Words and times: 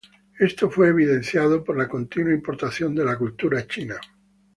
Esto 0.39 0.67
fue 0.71 0.87
evidenciado 0.87 1.63
por 1.63 1.77
la 1.77 1.87
continua 1.87 2.33
importación 2.33 2.95
de 2.95 3.05
la 3.05 3.15
cultura 3.19 3.67
china. 3.67 3.97